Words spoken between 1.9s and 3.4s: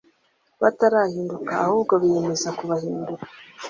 biyemeza kubahindura